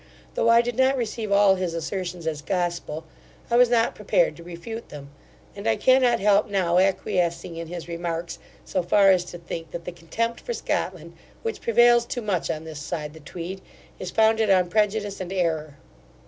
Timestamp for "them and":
4.89-5.67